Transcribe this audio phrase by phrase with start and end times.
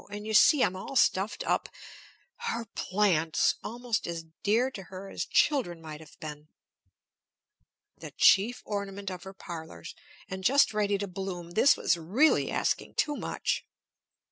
[0.09, 1.69] And you see I'm all stuffed up"
[2.49, 3.53] Her plants!
[3.63, 6.47] Almost as dear to her as children might have been!
[7.99, 9.93] The chief ornament of her parlors!
[10.27, 11.51] And just ready to bloom!
[11.51, 13.63] This was really asking too much.